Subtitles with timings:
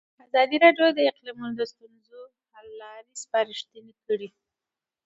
[0.25, 4.29] ازادي راډیو د اقلیتونه د ستونزو حل لارې سپارښتنې کړي.